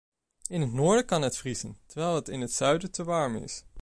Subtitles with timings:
[0.47, 3.63] In het noorden kan het vriezen, terwijl het in het zuiden te warm is.